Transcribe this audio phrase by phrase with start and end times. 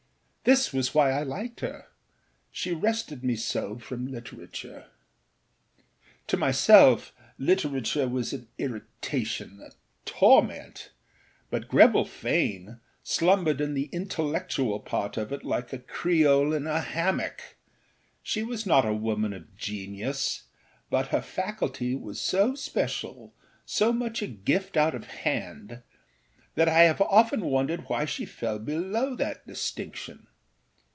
[0.43, 4.87] This was why I liked herâshe rested me so from literature.
[6.25, 9.69] To myself literature was an irritation, a
[10.05, 10.89] torment;
[11.51, 16.81] but Greville Fane slumbered in the intellectual part of it like a Creole in a
[16.81, 17.55] hammock.
[18.23, 20.45] She was not a woman of genius,
[20.89, 23.31] but her faculty was so special,
[23.63, 25.83] so much a gift out of hand,
[26.55, 30.25] that I have often wondered why she fell below that distinction.